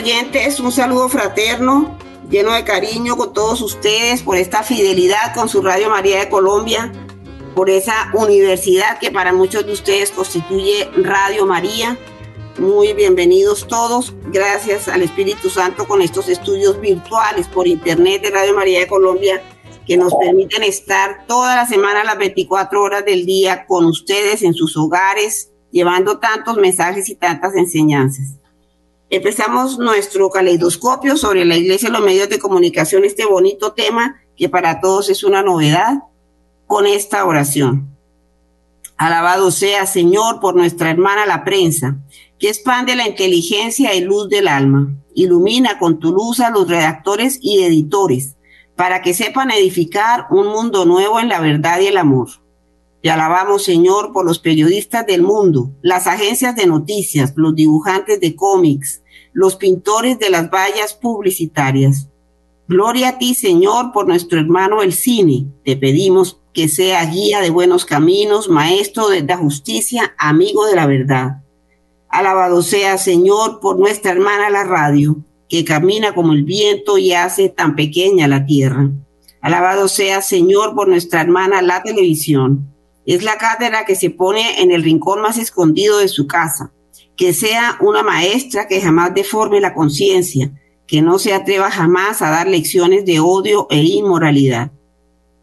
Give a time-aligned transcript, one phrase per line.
[0.00, 1.94] Oyentes, un saludo fraterno,
[2.30, 6.90] lleno de cariño con todos ustedes por esta fidelidad con su Radio María de Colombia,
[7.54, 11.98] por esa universidad que para muchos de ustedes constituye Radio María.
[12.58, 14.14] Muy bienvenidos todos.
[14.32, 19.42] Gracias al Espíritu Santo con estos estudios virtuales por Internet de Radio María de Colombia
[19.86, 24.54] que nos permiten estar toda la semana, las 24 horas del día, con ustedes en
[24.54, 28.39] sus hogares, llevando tantos mensajes y tantas enseñanzas.
[29.12, 34.48] Empezamos nuestro caleidoscopio sobre la iglesia y los medios de comunicación, este bonito tema que
[34.48, 36.04] para todos es una novedad,
[36.68, 37.96] con esta oración.
[38.96, 41.98] Alabado sea, Señor, por nuestra hermana la prensa,
[42.38, 44.94] que expande la inteligencia y luz del alma.
[45.12, 48.36] Ilumina con tu luz a los redactores y editores,
[48.76, 52.28] para que sepan edificar un mundo nuevo en la verdad y el amor.
[53.02, 58.36] Te alabamos, Señor, por los periodistas del mundo, las agencias de noticias, los dibujantes de
[58.36, 62.08] cómics, los pintores de las vallas publicitarias.
[62.68, 65.46] Gloria a ti, Señor, por nuestro hermano el cine.
[65.64, 70.86] Te pedimos que sea guía de buenos caminos, maestro de la justicia, amigo de la
[70.86, 71.42] verdad.
[72.08, 75.16] Alabado sea, Señor, por nuestra hermana la radio,
[75.48, 78.90] que camina como el viento y hace tan pequeña la tierra.
[79.40, 82.72] Alabado sea, Señor, por nuestra hermana la televisión,
[83.06, 86.72] es la cátedra que se pone en el rincón más escondido de su casa.
[87.20, 90.52] Que sea una maestra que jamás deforme la conciencia,
[90.86, 94.72] que no se atreva jamás a dar lecciones de odio e inmoralidad.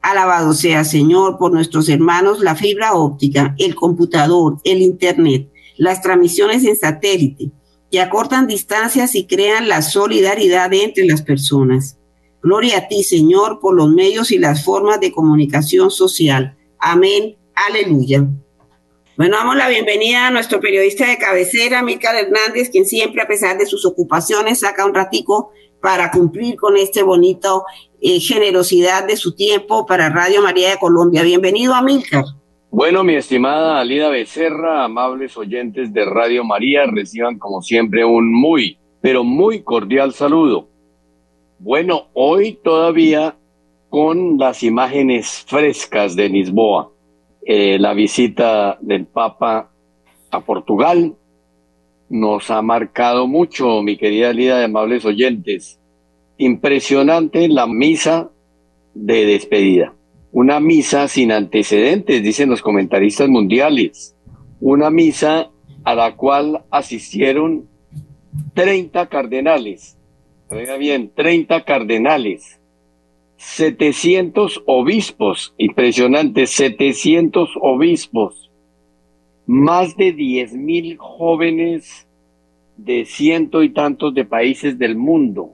[0.01, 6.65] Alabado sea, Señor, por nuestros hermanos la fibra óptica, el computador, el Internet, las transmisiones
[6.65, 7.51] en satélite,
[7.91, 11.99] que acortan distancias y crean la solidaridad entre las personas.
[12.41, 16.57] Gloria a ti, Señor, por los medios y las formas de comunicación social.
[16.79, 18.27] Amén Aleluya.
[19.17, 23.57] Bueno, damos la bienvenida a nuestro periodista de cabecera, Milcar Hernández, quien siempre, a pesar
[23.57, 25.49] de sus ocupaciones, saca un ratico
[25.81, 27.63] para cumplir con este bonito
[27.99, 31.23] eh, generosidad de su tiempo para Radio María de Colombia.
[31.23, 31.83] Bienvenido a.
[32.69, 38.77] Bueno, mi estimada Alida Becerra, amables oyentes de Radio María, reciban como siempre un muy,
[39.01, 40.69] pero muy cordial saludo.
[41.57, 43.35] Bueno, hoy todavía
[43.89, 46.91] con las imágenes frescas de Lisboa
[47.49, 49.71] eh, la visita del Papa
[50.31, 51.15] a Portugal
[52.09, 55.79] nos ha marcado mucho, mi querida Lida de amables oyentes.
[56.37, 58.31] Impresionante la misa
[58.93, 59.93] de despedida.
[60.33, 64.13] Una misa sin antecedentes, dicen los comentaristas mundiales.
[64.59, 65.49] Una misa
[65.85, 67.69] a la cual asistieron
[68.55, 69.97] 30 cardenales.
[70.49, 72.59] Oiga bien, 30 cardenales
[73.37, 78.51] 700 obispos, impresionante, 700 obispos,
[79.45, 82.07] más de 10 mil jóvenes
[82.75, 85.53] de ciento y tantos de países del mundo.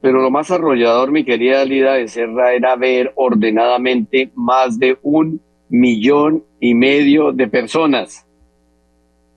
[0.00, 5.40] Pero lo más arrollador, mi querida Lida de Serra, era ver ordenadamente más de un
[5.68, 8.26] millón y medio de personas.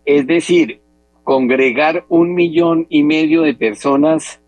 [0.06, 0.82] Es decir,
[1.24, 4.43] congregar un millón y medio de personas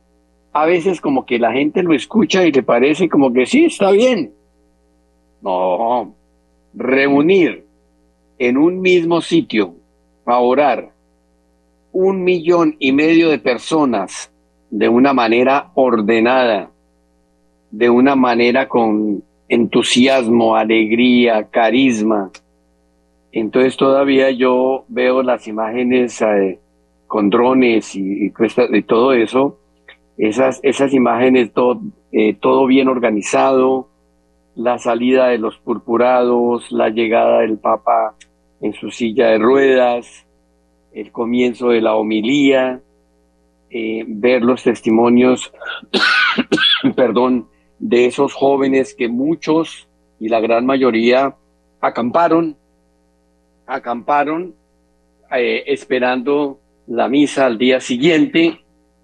[0.55, 3.91] a veces como que la gente lo escucha y le parece como que sí, está
[3.91, 4.31] bien.
[5.41, 6.15] No,
[6.73, 7.65] reunir
[8.39, 9.75] en un mismo sitio
[10.25, 10.93] a orar
[11.91, 14.31] un millón y medio de personas
[14.69, 16.71] de una manera ordenada,
[17.69, 22.31] de una manera con entusiasmo, alegría, carisma.
[23.33, 26.59] Entonces todavía yo veo las imágenes eh,
[27.07, 29.59] con drones y, y todo eso
[30.17, 31.81] esas, esas imágenes, todo,
[32.11, 33.89] eh, todo bien organizado,
[34.55, 38.15] la salida de los purpurados, la llegada del Papa
[38.61, 40.25] en su silla de ruedas,
[40.93, 42.81] el comienzo de la homilía,
[43.69, 45.51] eh, ver los testimonios,
[46.95, 49.89] perdón, de esos jóvenes que muchos
[50.19, 51.35] y la gran mayoría
[51.81, 52.55] acamparon,
[53.67, 54.55] acamparon
[55.35, 58.61] eh, esperando la misa al día siguiente.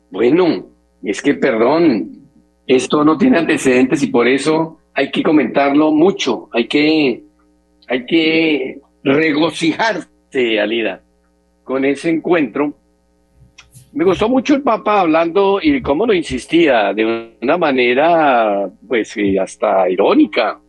[0.09, 0.70] Bueno,
[1.03, 2.21] es que, perdón,
[2.67, 7.23] esto no tiene antecedentes y por eso hay que comentarlo mucho, hay que,
[7.87, 11.01] hay que regocijarse, Alida,
[11.63, 12.73] con ese encuentro.
[13.93, 19.89] Me gustó mucho el Papa hablando y cómo lo insistía de una manera, pues, hasta
[19.89, 20.59] irónica,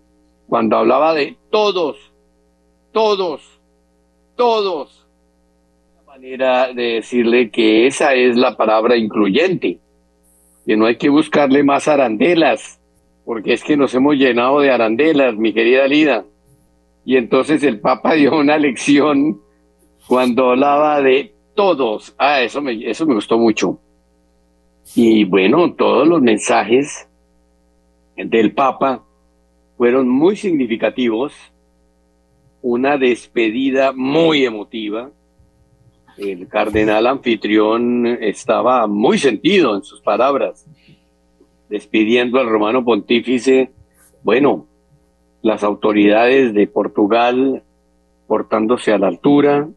[0.49, 2.13] cuando hablaba de todos,
[2.91, 3.61] todos,
[4.35, 5.07] todos.
[5.95, 9.79] Una manera de decirle que esa es la palabra incluyente
[10.67, 12.81] que no hay que buscarle más arandelas,
[13.25, 16.25] porque es que nos hemos llenado de arandelas, mi querida Lida.
[17.05, 19.41] Y entonces el Papa dio una lección
[20.07, 22.15] cuando hablaba de todos.
[22.19, 23.79] Ah, eso me, eso me gustó mucho.
[24.95, 27.09] Y bueno, todos los mensajes
[28.17, 29.05] del Papa
[29.77, 31.33] fueron muy significativos.
[32.61, 35.11] Una despedida muy emotiva.
[36.19, 40.67] El cardenal anfitrión estaba muy sentido en sus palabras,
[41.69, 43.71] despidiendo al romano pontífice.
[44.23, 44.67] Bueno,
[45.43, 47.63] las autoridades de Portugal
[48.27, 49.69] portándose a la altura,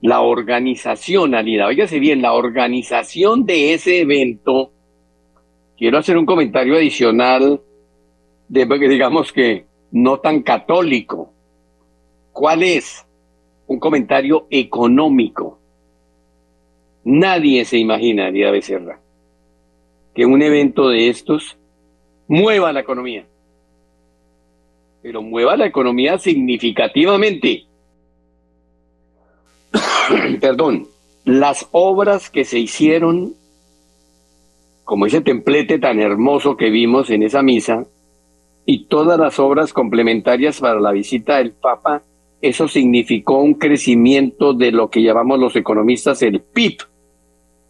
[0.00, 1.68] la organización, Alida,
[1.98, 4.70] bien, la organización de ese evento,
[5.76, 7.60] quiero hacer un comentario adicional,
[8.48, 11.32] de, digamos que no tan católico.
[12.32, 13.03] ¿Cuál es?
[13.66, 15.58] Un comentario económico.
[17.04, 19.00] Nadie se imagina, Alida Becerra,
[20.14, 21.56] que un evento de estos
[22.28, 23.26] mueva la economía.
[25.02, 27.66] Pero mueva la economía significativamente
[30.40, 30.88] perdón,
[31.24, 33.34] las obras que se hicieron,
[34.84, 37.86] como ese templete tan hermoso que vimos en esa misa,
[38.66, 42.02] y todas las obras complementarias para la visita del Papa,
[42.44, 46.76] eso significó un crecimiento de lo que llamamos los economistas el PIB,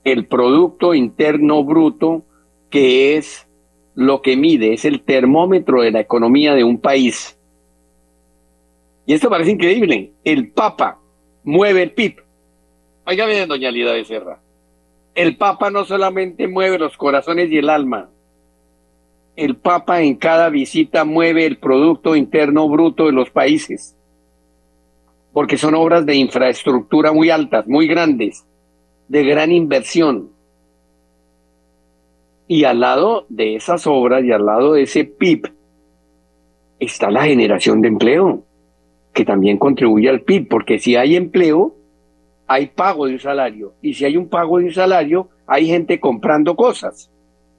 [0.03, 2.25] el Producto Interno Bruto,
[2.71, 3.47] que es
[3.94, 7.38] lo que mide, es el termómetro de la economía de un país.
[9.06, 10.12] Y esto parece increíble.
[10.25, 10.99] El Papa
[11.44, 12.17] mueve el PIB.
[13.06, 14.41] Oiga bien, doña Lida Becerra.
[15.15, 18.11] El Papa no solamente mueve los corazones y el alma.
[19.37, 23.97] El Papa en cada visita mueve el Producto Interno Bruto de los países.
[25.35, 28.47] Porque son obras de infraestructura muy altas, muy grandes,
[29.09, 30.31] de gran inversión.
[32.49, 35.53] Y al lado de esas obras y al lado de ese PIB
[36.79, 38.45] está la generación de empleo,
[39.13, 41.75] que también contribuye al PIB, porque si hay empleo,
[42.47, 43.75] hay pago de un salario.
[43.83, 47.11] Y si hay un pago de un salario, hay gente comprando cosas.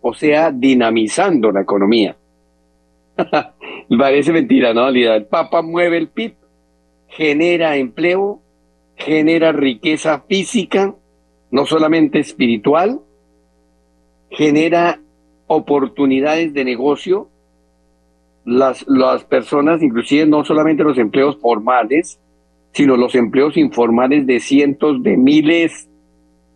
[0.02, 2.16] O sea, dinamizando la economía.
[3.98, 4.90] Parece mentira, ¿no?
[4.90, 6.36] El Papa mueve el PIB,
[7.16, 8.42] genera empleo,
[8.98, 10.94] genera riqueza física,
[11.50, 13.00] no solamente espiritual,
[14.30, 15.00] genera
[15.48, 17.30] oportunidades de negocio.
[18.44, 22.20] Las, las personas, inclusive no solamente los empleos formales,
[22.74, 25.90] sino los empleos informales de cientos de miles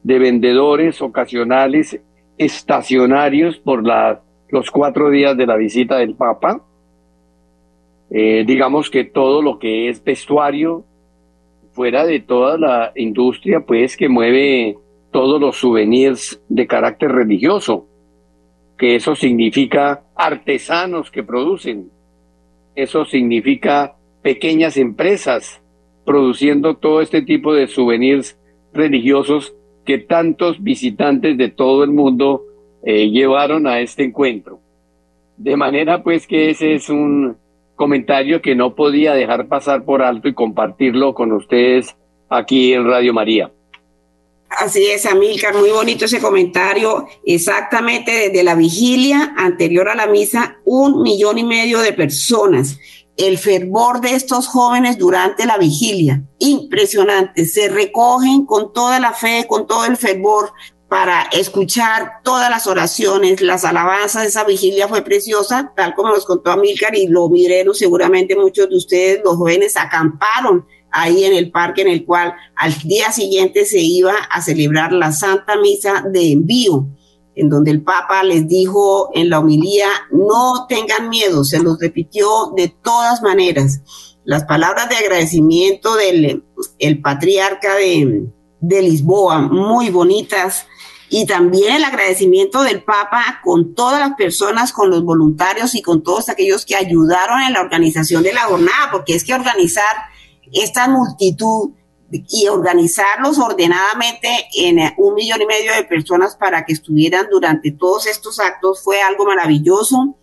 [0.03, 2.01] de vendedores ocasionales
[2.37, 3.81] estacionarios por
[4.49, 6.65] los cuatro días de la visita del Papa.
[8.11, 10.85] Eh, digamos que todo lo que es vestuario,
[11.71, 14.77] fuera de toda la industria, pues que mueve
[15.11, 17.87] todos los souvenirs de carácter religioso,
[18.77, 21.89] que eso significa artesanos que producen,
[22.75, 25.61] eso significa pequeñas empresas
[26.05, 28.39] produciendo todo este tipo de souvenirs
[28.73, 29.55] religiosos
[29.85, 32.43] que tantos visitantes de todo el mundo
[32.83, 34.59] eh, llevaron a este encuentro.
[35.37, 37.37] De manera pues que ese es un
[37.79, 41.95] comentario que no podía dejar pasar por alto y compartirlo con ustedes
[42.29, 43.53] aquí en Radio María.
[44.49, 47.07] Así es, Amílcar, muy bonito ese comentario.
[47.25, 52.77] Exactamente desde la vigilia anterior a la misa, un millón y medio de personas
[53.15, 56.23] el fervor de estos jóvenes durante la vigilia.
[56.39, 57.45] Impresionante.
[57.45, 60.53] Se recogen con toda la fe, con todo el fervor
[60.89, 64.25] para escuchar todas las oraciones, las alabanzas.
[64.25, 68.75] Esa vigilia fue preciosa, tal como nos contó Amílcar y lo miraron seguramente muchos de
[68.75, 73.79] ustedes, los jóvenes acamparon ahí en el parque en el cual al día siguiente se
[73.79, 76.87] iba a celebrar la Santa Misa de envío
[77.35, 82.51] en donde el Papa les dijo en la homilía, no tengan miedo, se los repitió
[82.55, 83.81] de todas maneras.
[84.25, 86.43] Las palabras de agradecimiento del
[86.79, 88.27] el patriarca de,
[88.59, 90.65] de Lisboa, muy bonitas,
[91.09, 96.03] y también el agradecimiento del Papa con todas las personas, con los voluntarios y con
[96.03, 99.95] todos aquellos que ayudaron en la organización de la jornada, porque es que organizar
[100.51, 101.71] esta multitud
[102.11, 108.07] y organizarlos ordenadamente en un millón y medio de personas para que estuvieran durante todos
[108.07, 110.15] estos actos fue algo maravilloso.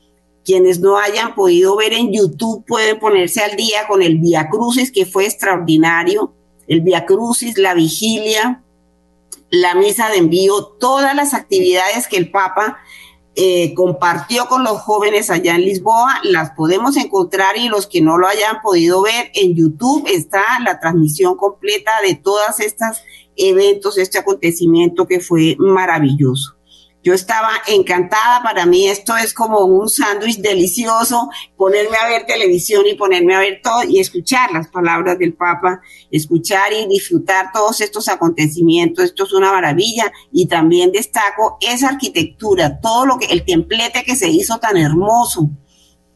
[0.44, 4.92] Quienes no hayan podido ver en YouTube pueden ponerse al día con el Via Crucis,
[4.92, 6.34] que fue extraordinario.
[6.68, 8.64] El Via Crucis, la vigilia,
[9.50, 12.78] la misa de envío, todas las actividades que el Papa
[13.38, 18.16] eh, compartió con los jóvenes allá en Lisboa, las podemos encontrar y los que no
[18.16, 23.02] lo hayan podido ver en YouTube está la transmisión completa de todas estas
[23.36, 26.55] eventos, este acontecimiento que fue maravilloso.
[27.06, 32.84] Yo estaba encantada, para mí esto es como un sándwich delicioso, ponerme a ver televisión
[32.84, 37.80] y ponerme a ver todo y escuchar las palabras del Papa, escuchar y disfrutar todos
[37.80, 43.44] estos acontecimientos, esto es una maravilla y también destaco esa arquitectura, todo lo que, el
[43.44, 45.48] templete que se hizo tan hermoso,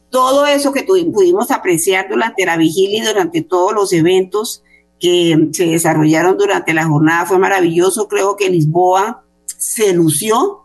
[0.09, 4.61] todo eso que pudimos apreciar durante la vigilia y durante todos los eventos
[4.99, 8.09] que se desarrollaron durante la jornada fue maravilloso.
[8.09, 10.60] Creo que Lisboa se lució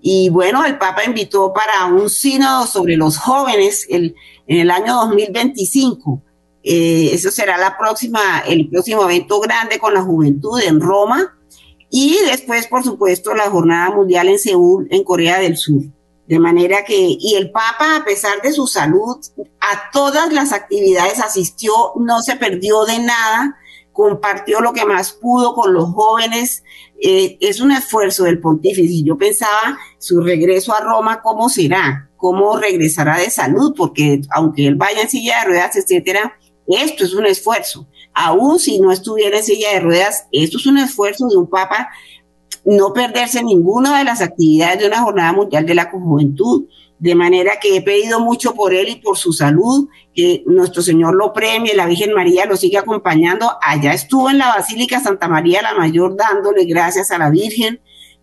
[0.00, 4.14] y bueno, el Papa invitó para un sínodo sobre los jóvenes el,
[4.46, 6.22] en el año 2025.
[6.62, 11.36] Eh, eso será la próxima, el próximo evento grande con la juventud en Roma.
[11.90, 15.82] Y después, por supuesto, la Jornada Mundial en Seúl, en Corea del Sur.
[16.26, 19.16] De manera que, y el Papa, a pesar de su salud,
[19.60, 23.56] a todas las actividades asistió, no se perdió de nada,
[23.96, 26.62] compartió lo que más pudo con los jóvenes.
[27.02, 29.02] Eh, es un esfuerzo del pontífice.
[29.02, 32.10] Yo pensaba su regreso a Roma, ¿cómo será?
[32.18, 33.72] ¿Cómo regresará de salud?
[33.74, 36.34] Porque aunque él vaya en silla de ruedas, etcétera,
[36.66, 37.88] esto es un esfuerzo.
[38.12, 41.88] Aún si no estuviera en silla de ruedas, esto es un esfuerzo de un papa
[42.66, 46.64] no perderse ninguna de las actividades de una jornada mundial de la juventud.
[46.98, 51.14] De manera que he pedido mucho por él y por su salud, que nuestro Señor
[51.14, 53.50] lo premie, la Virgen María lo sigue acompañando.
[53.60, 57.80] Allá estuvo en la Basílica Santa María la Mayor dándole gracias a la Virgen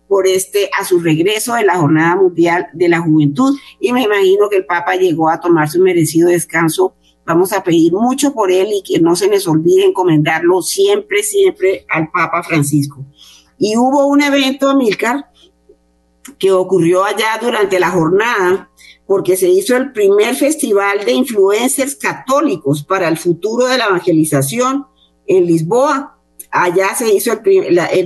[0.08, 3.56] por este, a su regreso de la Jornada Mundial de la Juventud.
[3.80, 6.94] Y me imagino que el Papa llegó a tomar su merecido descanso.
[7.24, 11.86] Vamos a pedir mucho por él y que no se les olvide encomendarlo siempre, siempre
[11.88, 13.04] al Papa Francisco.
[13.58, 15.26] Y hubo un evento, Milcar,
[16.38, 18.70] que ocurrió allá durante la jornada,
[19.06, 24.86] porque se hizo el primer festival de influencers católicos para el futuro de la evangelización
[25.26, 26.18] en Lisboa.
[26.50, 27.40] Allá se hizo el,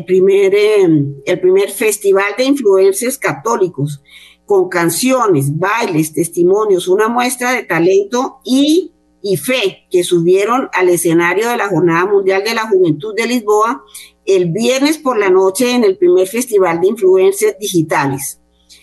[0.04, 4.02] primer, em, el primer festival de influencers católicos
[4.46, 11.50] con canciones, bailes, testimonios, una muestra de talento y, y fe que subieron al escenario
[11.50, 13.84] de la Jornada Mundial de la Juventud de Lisboa
[14.28, 18.38] el viernes por la noche en el primer festival de influencers digitales.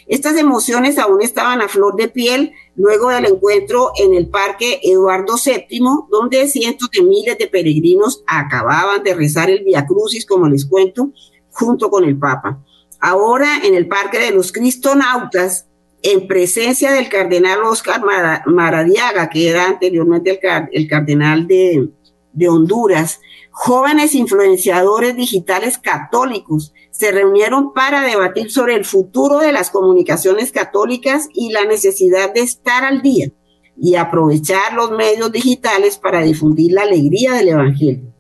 [0.08, 5.36] Estas emociones aún estaban a flor de piel luego del encuentro en el Parque Eduardo
[5.44, 10.66] VII, donde cientos de miles de peregrinos acababan de rezar el Via Crucis, como les
[10.66, 11.12] cuento,
[11.52, 12.60] junto con el Papa.
[13.00, 15.68] Ahora en el Parque de los Cristonautas,
[16.02, 18.02] en presencia del cardenal Oscar
[18.48, 20.40] Maradiaga, que era anteriormente
[20.72, 21.90] el, cardenal de,
[22.36, 23.20] de Honduras,
[23.58, 31.30] Jóvenes influenciadores digitales católicos se reunieron para debatir sobre el futuro de las comunicaciones católicas
[31.34, 33.32] y la necesidad de estar al día
[33.77, 38.13] y aprovechar los medios digitales para difundir la alegría del Evangelio.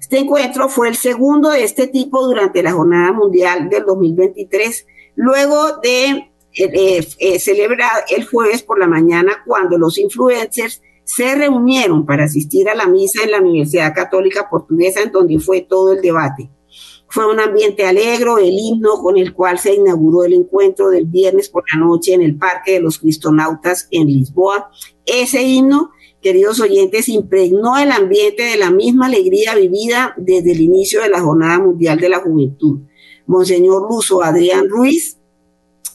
[0.00, 5.76] Este encuentro fue el segundo de este tipo durante la Jornada Mundial del 2023, luego
[5.80, 10.82] de eh, eh, eh, celebrar el jueves por la mañana cuando los influencers
[11.14, 15.62] se reunieron para asistir a la misa en la Universidad Católica Portuguesa, en donde fue
[15.62, 16.50] todo el debate.
[17.08, 21.48] Fue un ambiente alegro, el himno con el cual se inauguró el encuentro del viernes
[21.48, 24.70] por la noche en el Parque de los Cristonautas en Lisboa.
[25.04, 25.90] Ese himno,
[26.22, 31.20] queridos oyentes, impregnó el ambiente de la misma alegría vivida desde el inicio de la
[31.20, 32.82] Jornada Mundial de la Juventud.
[33.26, 35.19] Monseñor Luso Adrián Ruiz,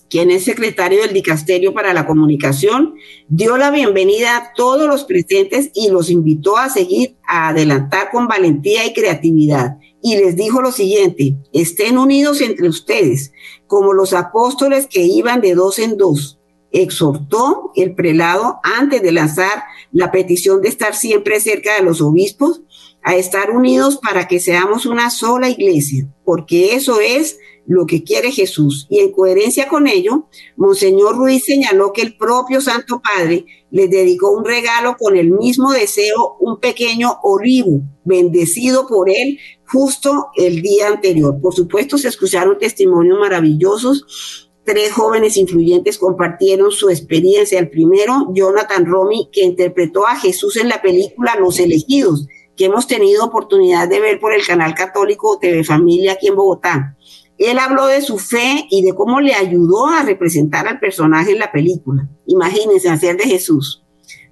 [0.09, 2.95] quien es secretario del Dicasterio para la Comunicación,
[3.27, 8.27] dio la bienvenida a todos los presentes y los invitó a seguir, a adelantar con
[8.27, 9.77] valentía y creatividad.
[10.01, 13.31] Y les dijo lo siguiente, estén unidos entre ustedes,
[13.65, 16.39] como los apóstoles que iban de dos en dos.
[16.71, 22.62] Exhortó el prelado antes de lanzar la petición de estar siempre cerca de los obispos,
[23.01, 28.31] a estar unidos para que seamos una sola iglesia, porque eso es lo que quiere
[28.31, 28.88] Jesús.
[28.89, 34.31] Y en coherencia con ello, Monseñor Ruiz señaló que el propio Santo Padre les dedicó
[34.31, 40.88] un regalo con el mismo deseo, un pequeño olivo, bendecido por él justo el día
[40.88, 41.39] anterior.
[41.41, 44.51] Por supuesto, se escucharon testimonios maravillosos.
[44.63, 47.60] Tres jóvenes influyentes compartieron su experiencia.
[47.60, 52.88] El primero, Jonathan Romy, que interpretó a Jesús en la película Los Elegidos, que hemos
[52.88, 56.95] tenido oportunidad de ver por el canal católico TV Familia aquí en Bogotá.
[57.38, 61.39] Él habló de su fe y de cómo le ayudó a representar al personaje en
[61.39, 62.08] la película.
[62.25, 63.84] Imagínense hacer de Jesús.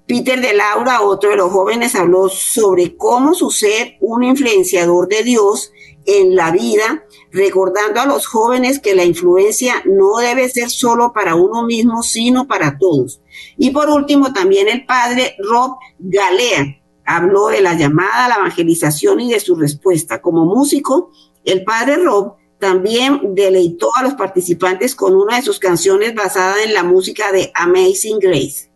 [0.06, 5.22] Peter de Laura, otro de los jóvenes, habló sobre cómo su ser un influenciador de
[5.22, 5.72] Dios
[6.06, 11.34] en la vida, recordando a los jóvenes que la influencia no debe ser solo para
[11.34, 13.22] uno mismo, sino para todos.
[13.56, 19.20] Y por último, también el padre Rob Galea habló de la llamada a la evangelización
[19.20, 20.20] y de su respuesta.
[20.20, 21.10] Como músico,
[21.44, 26.72] el padre Rob también deleitó a los participantes con una de sus canciones basada en
[26.72, 28.70] la música de Amazing Grace.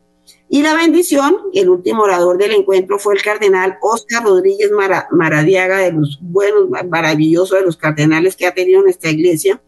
[0.51, 4.71] Y la bendición, el último orador del encuentro fue el cardenal Oscar Rodríguez
[5.11, 9.63] Maradiaga, de los buenos, maravillosos de los cardenales que ha tenido nuestra iglesia.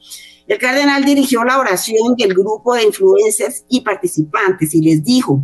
[0.46, 5.42] El cardenal dirigió la oración del grupo de influencers y participantes y les dijo,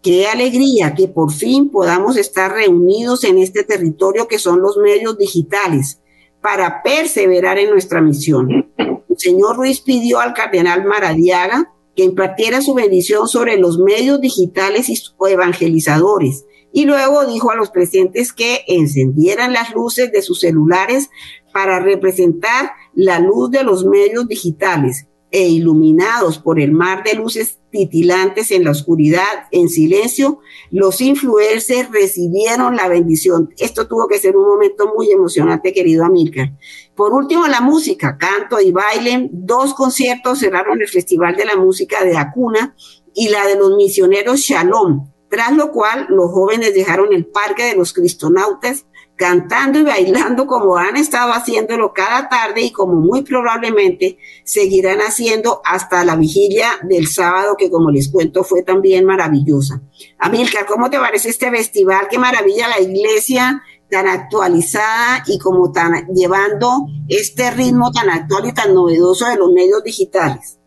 [0.00, 5.18] qué alegría que por fin podamos estar reunidos en este territorio que son los medios
[5.18, 5.98] digitales
[6.42, 8.72] para perseverar en nuestra misión.
[8.76, 14.88] El señor Ruiz pidió al cardenal Maradiaga que impartiera su bendición sobre los medios digitales
[14.88, 14.98] y
[15.30, 16.46] evangelizadores.
[16.72, 21.10] Y luego dijo a los presentes que encendieran las luces de sus celulares
[21.52, 27.58] para representar la luz de los medios digitales e iluminados por el mar de luces
[27.72, 30.38] titilantes en la oscuridad, en silencio,
[30.70, 33.52] los influencers recibieron la bendición.
[33.58, 36.52] Esto tuvo que ser un momento muy emocionante, querido Amílcar.
[36.94, 39.28] Por último, la música, canto y baile.
[39.32, 42.76] Dos conciertos cerraron el Festival de la Música de Acuna
[43.14, 47.74] y la de los misioneros Shalom, tras lo cual los jóvenes dejaron el Parque de
[47.74, 48.86] los Cristonautas
[49.22, 55.60] cantando y bailando como han estado haciéndolo cada tarde y como muy probablemente seguirán haciendo
[55.64, 59.80] hasta la vigilia del sábado, que como les cuento fue también maravillosa.
[60.18, 62.08] Amilcar, ¿cómo te parece este festival?
[62.10, 68.52] Qué maravilla la iglesia tan actualizada y como tan llevando este ritmo tan actual y
[68.52, 70.58] tan novedoso de los medios digitales.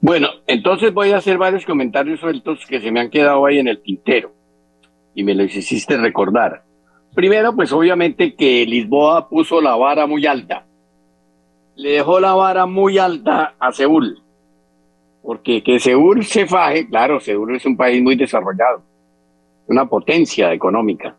[0.00, 3.68] Bueno, entonces voy a hacer varios comentarios sueltos que se me han quedado ahí en
[3.68, 4.32] el tintero
[5.14, 6.69] y me los hiciste recordar.
[7.14, 10.64] Primero, pues obviamente que Lisboa puso la vara muy alta.
[11.74, 14.22] Le dejó la vara muy alta a Seúl.
[15.22, 18.82] Porque que Seúl se faje, claro, Seúl es un país muy desarrollado,
[19.66, 21.16] una potencia económica.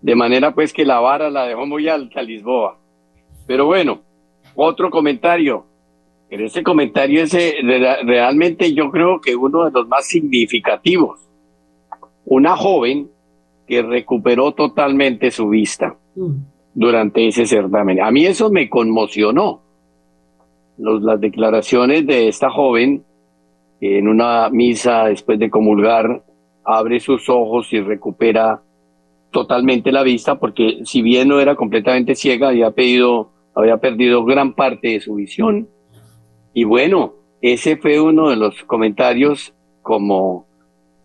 [0.00, 2.78] De manera pues que la vara la dejó muy alta Lisboa.
[3.46, 4.02] Pero bueno,
[4.54, 5.66] otro comentario.
[6.30, 11.20] En ese comentario ese realmente yo creo que uno de los más significativos.
[12.24, 13.10] Una joven
[13.66, 16.30] que recuperó totalmente su vista mm.
[16.74, 18.00] durante ese certamen.
[18.00, 19.62] A mí eso me conmocionó.
[20.78, 23.04] las declaraciones de esta joven
[23.80, 26.22] en una misa después de comulgar
[26.64, 28.62] abre sus ojos y recupera
[29.30, 34.54] totalmente la vista porque si bien no era completamente ciega había pedido había perdido gran
[34.54, 35.68] parte de su visión
[36.54, 39.52] y bueno ese fue uno de los comentarios
[39.82, 40.46] como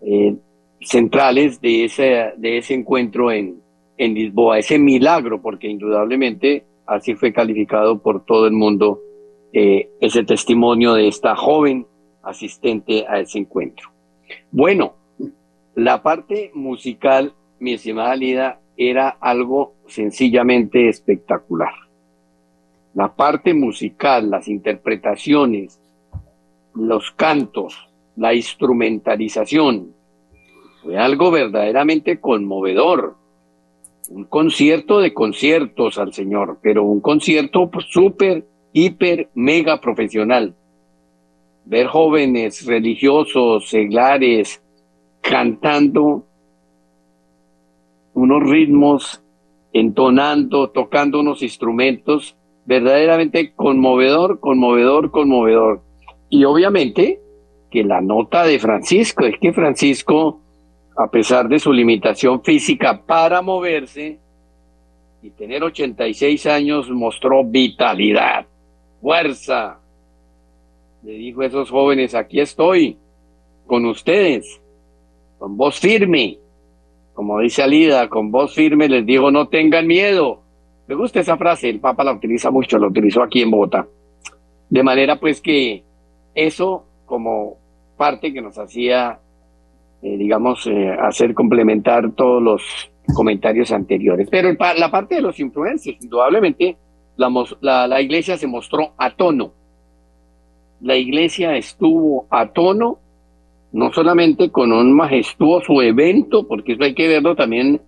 [0.01, 0.35] eh,
[0.81, 3.61] centrales de ese, de ese encuentro en,
[3.97, 8.99] en Lisboa, ese milagro, porque indudablemente así fue calificado por todo el mundo
[9.53, 11.85] eh, ese testimonio de esta joven
[12.23, 13.89] asistente a ese encuentro.
[14.51, 14.95] Bueno,
[15.75, 21.73] la parte musical, mi estimada Lida, era algo sencillamente espectacular.
[22.93, 25.79] La parte musical, las interpretaciones,
[26.73, 29.93] los cantos, la instrumentalización,
[30.81, 33.15] fue algo verdaderamente conmovedor.
[34.09, 40.55] Un concierto de conciertos al Señor, pero un concierto súper, hiper, mega profesional.
[41.65, 44.61] Ver jóvenes religiosos, seglares,
[45.21, 46.25] cantando
[48.13, 49.23] unos ritmos,
[49.71, 55.81] entonando, tocando unos instrumentos, verdaderamente conmovedor, conmovedor, conmovedor.
[56.29, 57.21] Y obviamente
[57.69, 60.40] que la nota de Francisco, es que Francisco
[60.95, 64.19] a pesar de su limitación física para moverse
[65.21, 68.45] y tener 86 años, mostró vitalidad,
[69.01, 69.79] fuerza.
[71.03, 72.97] Le dijo a esos jóvenes, aquí estoy,
[73.67, 74.61] con ustedes,
[75.37, 76.37] con voz firme.
[77.13, 80.41] Como dice Alida, con voz firme les digo, no tengan miedo.
[80.87, 83.87] Me gusta esa frase, el Papa la utiliza mucho, la utilizó aquí en Bogotá.
[84.69, 85.83] De manera pues que
[86.33, 87.57] eso como
[87.97, 89.19] parte que nos hacía
[90.01, 94.27] eh, digamos, eh, hacer complementar todos los comentarios anteriores.
[94.29, 96.77] Pero la parte de los influencers, indudablemente,
[97.17, 99.53] la, la, iglesia se mostró a tono.
[100.81, 102.97] La iglesia estuvo a tono,
[103.71, 107.81] no solamente con un majestuoso evento, porque eso hay que verlo también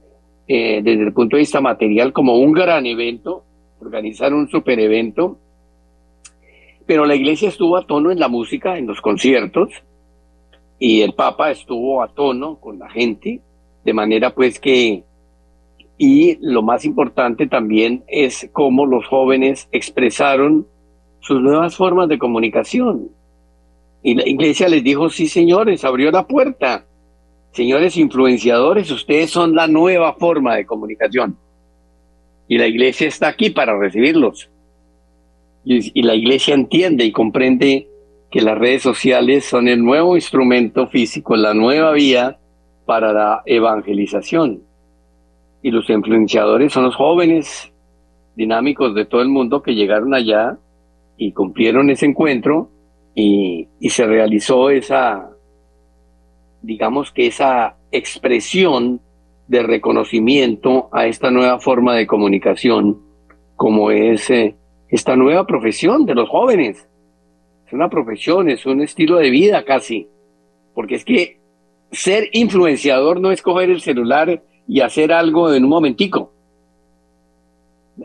[0.48, 3.44] eh, desde el punto de vista material como un gran evento,
[3.80, 5.40] organizar un super evento,
[6.86, 9.70] pero la iglesia estuvo a tono en la música, en los conciertos,
[10.86, 13.40] y el Papa estuvo a tono con la gente,
[13.86, 15.06] de manera pues que,
[15.98, 20.68] y lo más importante también es cómo los jóvenes expresaron
[21.22, 23.08] sus nuevas formas de comunicación.
[24.02, 26.86] Y la iglesia les dijo, sí señores, abrió la puerta.
[27.54, 31.38] Señores influenciadores, ustedes son la nueva forma de comunicación.
[32.50, 34.50] Y la iglesia está aquí para recibirlos.
[35.64, 37.88] y, la iglesia entiende y comprende
[38.34, 42.40] que las redes sociales son el nuevo instrumento físico, la nueva vía
[42.84, 44.64] para la evangelización.
[45.62, 47.72] Y los influenciadores son los jóvenes
[48.36, 50.58] dinámicos de todo el mundo que llegaron allá
[51.16, 52.72] y cumplieron ese encuentro
[53.14, 55.30] y, y se realizó esa,
[56.64, 59.00] digamos que esa expresión
[59.48, 63.00] de reconocimiento a esta nueva forma de comunicación,
[63.56, 64.56] como es eh,
[64.90, 66.88] esta nueva profesión de los jóvenes.
[67.74, 70.08] Es una profesión, es un estilo de vida casi,
[70.76, 71.40] porque es que
[71.92, 76.32] ser influenciador no es coger el celular y hacer algo en un momentico.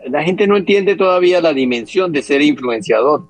[0.07, 3.29] La gente no entiende todavía la dimensión de ser influenciador.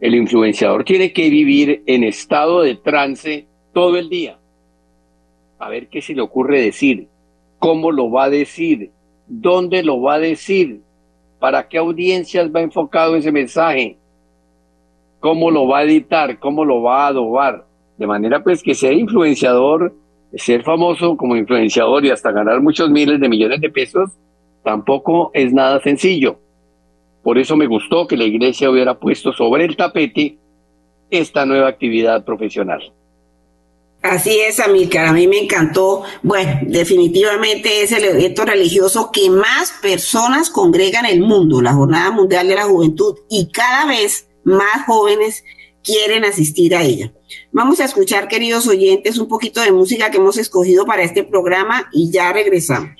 [0.00, 4.38] El influenciador tiene que vivir en estado de trance todo el día.
[5.58, 7.08] A ver qué se le ocurre decir,
[7.58, 8.90] cómo lo va a decir,
[9.26, 10.82] dónde lo va a decir,
[11.38, 13.96] para qué audiencias va enfocado ese mensaje,
[15.20, 17.66] cómo lo va a editar, cómo lo va a adobar.
[17.96, 19.94] De manera pues que ser influenciador,
[20.34, 24.10] ser famoso como influenciador y hasta ganar muchos miles de millones de pesos,
[24.62, 26.38] tampoco es nada sencillo.
[27.22, 30.38] Por eso me gustó que la iglesia hubiera puesto sobre el tapete
[31.10, 32.92] esta nueva actividad profesional.
[34.00, 36.04] Así es, Amílcar, a mí me encantó.
[36.22, 42.12] Bueno, definitivamente es el evento religioso que más personas congregan en el mundo, la Jornada
[42.12, 45.44] Mundial de la Juventud, y cada vez más jóvenes
[45.82, 47.12] quieren asistir a ella.
[47.52, 51.88] Vamos a escuchar, queridos oyentes, un poquito de música que hemos escogido para este programa
[51.92, 52.90] y ya regresamos.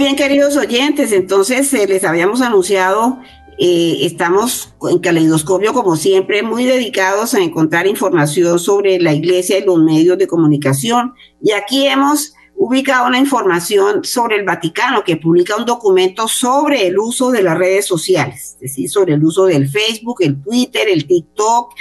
[0.00, 3.18] Bien, queridos oyentes, entonces eh, les habíamos anunciado,
[3.58, 9.64] eh, estamos en Caleidoscopio, como siempre, muy dedicados a encontrar información sobre la iglesia y
[9.64, 11.12] los medios de comunicación.
[11.42, 16.98] Y aquí hemos ubicado una información sobre el Vaticano, que publica un documento sobre el
[16.98, 21.06] uso de las redes sociales, es decir, sobre el uso del Facebook, el Twitter, el
[21.06, 21.74] TikTok,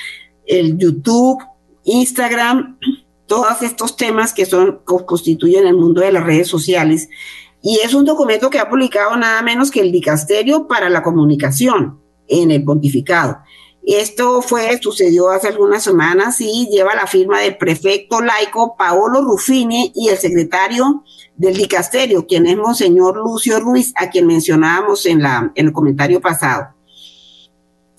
[0.46, 1.42] el YouTube,
[1.86, 2.78] Instagram,
[3.28, 7.08] todos estos temas que son, constituyen el mundo de las redes sociales
[7.62, 12.00] y es un documento que ha publicado nada menos que el Dicasterio para la Comunicación
[12.28, 13.40] en el pontificado.
[13.84, 19.92] Esto fue, sucedió hace algunas semanas y lleva la firma del prefecto laico Paolo Ruffini
[19.96, 21.04] y el secretario
[21.36, 26.22] del dicasterio, quien es Monseñor Lucio Ruiz, a quien mencionábamos en, la, en el comentario
[26.22, 26.76] pasado.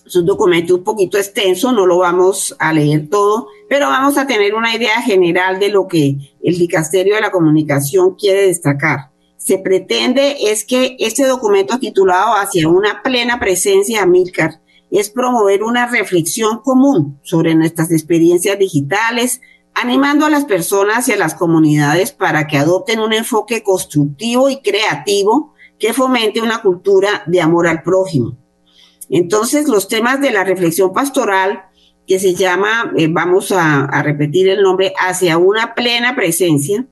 [0.05, 4.27] Es un documento un poquito extenso, no lo vamos a leer todo, pero vamos a
[4.27, 9.10] tener una idea general de lo que el dicasterio de la comunicación quiere destacar
[9.41, 15.87] se pretende es que este documento titulado Hacia una plena presencia Amílcar es promover una
[15.87, 19.41] reflexión común sobre nuestras experiencias digitales,
[19.73, 24.61] animando a las personas y a las comunidades para que adopten un enfoque constructivo y
[24.61, 28.37] creativo que fomente una cultura de amor al prójimo.
[29.09, 31.65] Entonces, los temas de la reflexión pastoral,
[32.07, 36.87] que se llama, eh, vamos a repetir el nombre, hacia una plena presencia,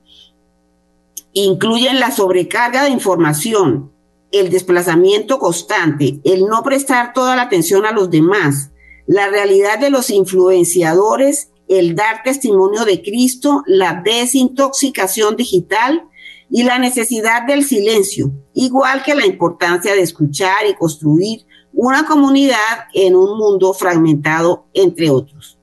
[1.33, 3.91] incluyen la sobrecarga de información,
[4.31, 8.71] el desplazamiento constante, el no prestar toda la atención a los demás,
[9.07, 16.03] la realidad de los influenciadores, el dar testimonio de Cristo, la desintoxicación digital
[16.49, 22.87] y la necesidad del silencio, igual que la importancia de escuchar y construir una comunidad
[22.93, 25.58] en un mundo fragmentado, entre otros.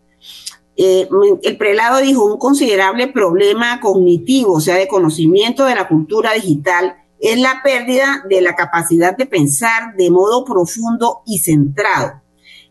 [0.76, 1.08] Eh,
[1.42, 6.96] el prelado dijo un considerable problema cognitivo, o sea, de conocimiento de la cultura digital,
[7.18, 12.22] es la pérdida de la capacidad de pensar de modo profundo y centrado.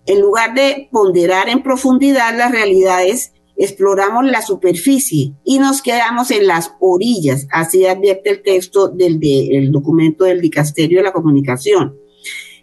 [0.06, 6.46] En lugar de ponderar en profundidad las realidades, exploramos la superficie y nos quedamos en
[6.46, 9.20] las orillas, así advierte el texto del,
[9.72, 11.98] documento del Dicasterio de la Comunicación.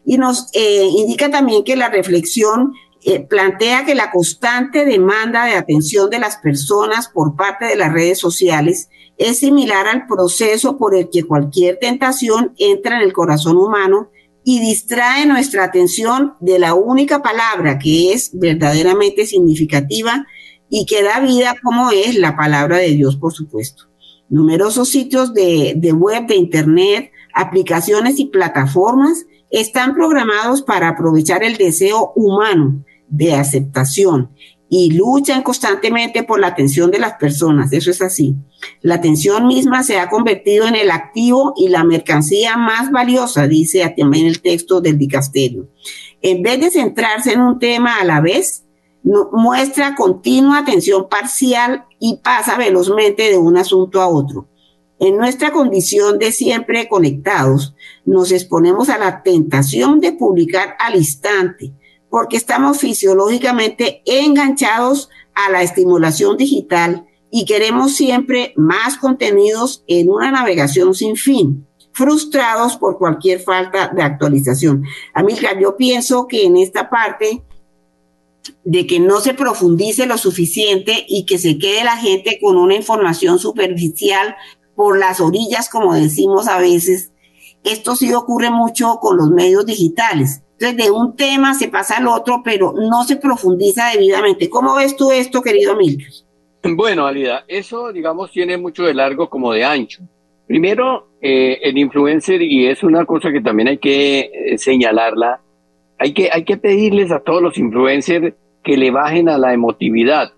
[0.04, 2.72] Y nos eh, indica también que la reflexión
[3.04, 7.92] eh, plantea que la constante demanda de atención de las personas por parte de las
[7.92, 13.56] redes sociales es similar al proceso por el que cualquier tentación entra en el corazón
[13.56, 14.10] humano
[14.44, 20.24] y distrae nuestra atención de la única palabra que es verdaderamente significativa
[20.70, 23.84] y que da vida como es la palabra de Dios, por supuesto.
[24.28, 31.56] Numerosos sitios de, de web, de internet, aplicaciones y plataformas están programados para aprovechar el
[31.56, 34.30] deseo humano de aceptación
[34.68, 37.70] y luchan constantemente por la atención de las personas.
[37.74, 38.34] Eso es así.
[38.80, 43.94] La atención misma se ha convertido en el activo y la mercancía más valiosa, dice
[43.96, 45.68] también el texto del dicasterio.
[46.22, 48.64] En vez de centrarse en un tema a la vez,
[49.04, 54.48] muestra continua atención parcial y pasa velozmente de un asunto a otro.
[54.98, 57.74] En nuestra condición de siempre conectados,
[58.06, 61.74] nos exponemos a la tentación de publicar al instante,
[62.12, 70.30] porque estamos fisiológicamente enganchados a la estimulación digital y queremos siempre más contenidos en una
[70.30, 74.84] navegación sin fin, frustrados por cualquier falta de actualización.
[75.14, 77.42] Amilcar, yo pienso que en esta parte
[78.62, 82.74] de que no se profundice lo suficiente y que se quede la gente con una
[82.74, 84.36] información superficial
[84.76, 87.10] por las orillas, como decimos a veces,
[87.64, 90.42] esto sí ocurre mucho con los medios digitales.
[90.62, 94.48] Entonces, de un tema se pasa al otro, pero no se profundiza debidamente.
[94.48, 96.06] ¿Cómo ves tú esto, querido Milton?
[96.76, 100.04] Bueno, Alida, eso, digamos, tiene mucho de largo como de ancho.
[100.46, 105.40] Primero, eh, el influencer, y es una cosa que también hay que eh, señalarla,
[105.98, 110.32] hay que, hay que pedirles a todos los influencers que le bajen a la emotividad,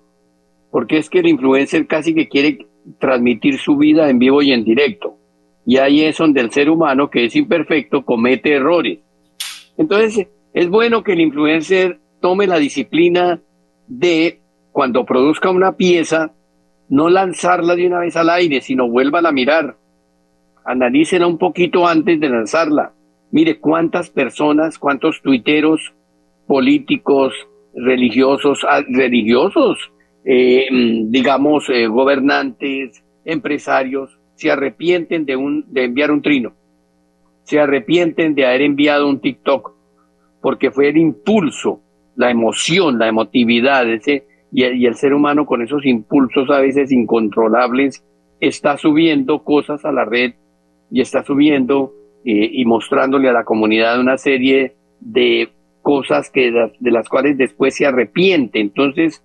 [0.70, 2.66] porque es que el influencer casi que quiere
[2.98, 5.18] transmitir su vida en vivo y en directo.
[5.66, 9.00] Y ahí es donde el ser humano, que es imperfecto, comete errores.
[9.76, 13.40] Entonces, es bueno que el influencer tome la disciplina
[13.86, 14.40] de,
[14.72, 16.32] cuando produzca una pieza,
[16.88, 19.76] no lanzarla de una vez al aire, sino vuelva a mirar.
[20.64, 22.92] Analícela un poquito antes de lanzarla.
[23.30, 25.92] Mire cuántas personas, cuántos tuiteros
[26.46, 27.34] políticos,
[27.74, 29.78] religiosos, ah, religiosos,
[30.24, 36.54] eh, digamos, eh, gobernantes, empresarios, se arrepienten de, un, de enviar un trino,
[37.44, 39.72] se arrepienten de haber enviado un TikTok,
[40.40, 41.80] porque fue el impulso,
[42.16, 48.04] la emoción, la emotividad, ese, y, el ser humano con esos impulsos a veces incontrolables
[48.40, 50.34] está subiendo cosas a la red
[50.90, 51.92] y está subiendo
[52.24, 55.48] eh, y mostrándole a la comunidad una serie de
[55.82, 58.60] cosas que de las cuales después se arrepiente.
[58.60, 59.22] Entonces,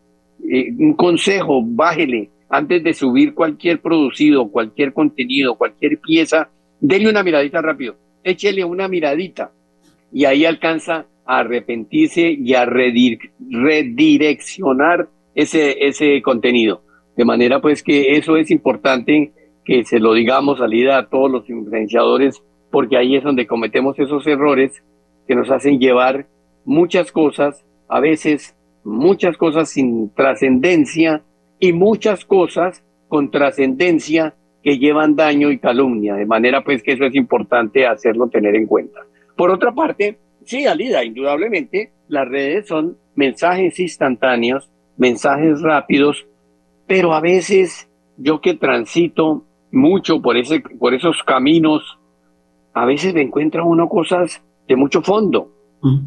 [0.49, 7.23] eh, un consejo, bájele, antes de subir cualquier producido, cualquier contenido, cualquier pieza, déle una
[7.23, 9.51] miradita rápido, échele una miradita
[10.11, 16.81] y ahí alcanza a arrepentirse y a redireccionar ese, ese contenido.
[17.15, 19.33] De manera pues que eso es importante
[19.65, 24.25] que se lo digamos salida a todos los influenciadores, porque ahí es donde cometemos esos
[24.25, 24.81] errores
[25.27, 26.25] que nos hacen llevar
[26.65, 31.23] muchas cosas, a veces muchas cosas sin trascendencia
[31.59, 37.05] y muchas cosas con trascendencia que llevan daño y calumnia, de manera pues que eso
[37.05, 38.99] es importante hacerlo tener en cuenta.
[39.35, 46.25] Por otra parte, sí, Alida, indudablemente las redes son mensajes instantáneos, mensajes rápidos,
[46.87, 51.97] pero a veces yo que transito mucho por, ese, por esos caminos,
[52.73, 55.51] a veces me encuentra uno cosas de mucho fondo.
[55.81, 55.99] Mm.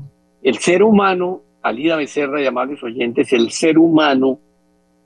[0.43, 4.39] El ser humano, Alida Becerra y amables oyentes, el ser humano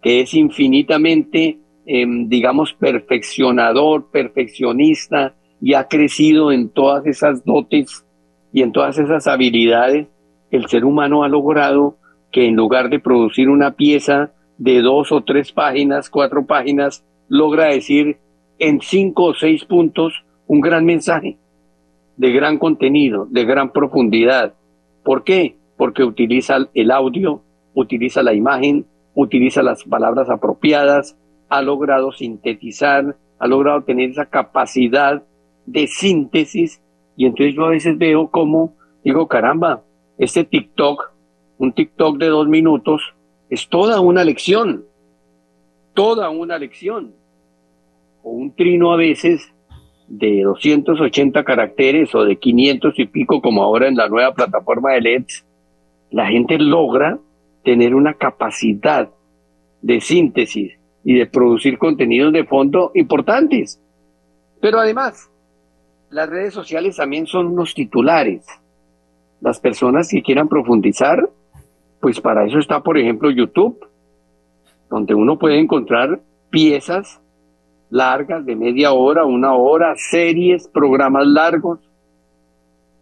[0.02, 8.04] que es infinitamente, em, digamos, perfeccionador, perfeccionista y ha crecido en todas esas dotes
[8.52, 10.08] y en todas esas habilidades,
[10.50, 11.96] el ser humano ha logrado
[12.30, 17.66] que en lugar de producir una pieza de dos o tres páginas, cuatro páginas, logra
[17.66, 18.18] decir
[18.58, 21.38] en cinco o seis puntos un gran mensaje
[22.16, 24.54] de gran contenido, de gran profundidad.
[25.04, 25.56] ¿Por qué?
[25.76, 27.42] Porque utiliza el audio,
[27.74, 31.16] utiliza la imagen, utiliza las palabras apropiadas,
[31.48, 35.22] ha logrado sintetizar, ha logrado tener esa capacidad
[35.66, 36.80] de síntesis
[37.16, 39.82] y entonces yo a veces veo como, digo, caramba,
[40.18, 41.12] este TikTok,
[41.58, 43.02] un TikTok de dos minutos,
[43.48, 44.84] es toda una lección,
[45.94, 47.14] toda una lección.
[48.22, 49.52] O un trino a veces
[50.08, 55.00] de 280 caracteres o de 500 y pico como ahora en la nueva plataforma de
[55.00, 55.46] LEDs,
[56.10, 57.18] la gente logra
[57.64, 59.10] tener una capacidad
[59.82, 60.75] de síntesis
[61.08, 63.80] y de producir contenidos de fondo importantes.
[64.60, 65.30] Pero además,
[66.10, 68.44] las redes sociales también son unos titulares.
[69.40, 71.30] Las personas que quieran profundizar,
[72.00, 73.78] pues para eso está, por ejemplo, YouTube,
[74.90, 76.18] donde uno puede encontrar
[76.50, 77.20] piezas
[77.88, 81.78] largas de media hora, una hora, series, programas largos.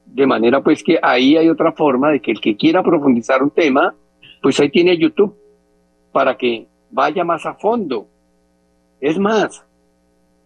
[0.04, 3.50] De manera pues que ahí hay otra forma de que el que quiera profundizar un
[3.50, 3.94] tema,
[4.42, 5.34] pues ahí tiene YouTube
[6.12, 8.06] para que vaya más a fondo.
[9.00, 9.64] Es más,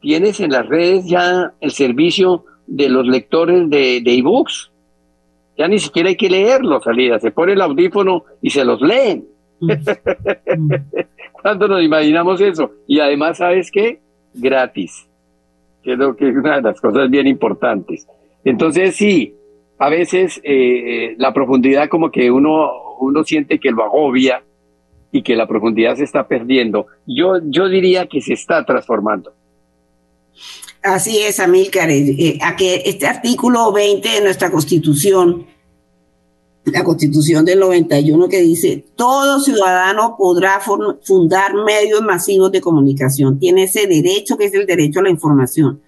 [0.00, 4.70] tienes en las redes ya el servicio de los lectores de, de ebooks.
[5.58, 7.20] Ya ni siquiera hay que leerlo, salida.
[7.20, 9.26] Se pone el audífono y se los leen.
[9.60, 9.72] Mm.
[11.42, 12.72] ¿Cuándo nos imaginamos eso?
[12.86, 14.00] Y además, ¿sabes qué?
[14.32, 15.06] Gratis.
[15.82, 18.06] Creo que es una de las cosas bien importantes.
[18.44, 19.34] Entonces, sí,
[19.78, 24.42] a veces eh, la profundidad como que uno, uno siente que lo agobia
[25.10, 26.86] y que la profundidad se está perdiendo.
[27.06, 29.32] Yo, yo diría que se está transformando.
[30.82, 31.90] Así es, Amílcar.
[31.90, 35.46] Eh, eh, a que este artículo 20 de nuestra Constitución,
[36.64, 43.38] la Constitución del 91, que dice, todo ciudadano podrá fundar medios masivos de comunicación.
[43.38, 45.82] Tiene ese derecho que es el derecho a la información.